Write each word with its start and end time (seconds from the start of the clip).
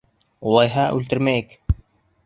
Улайһа, 0.53 0.87
үлтермәйек. 1.01 1.57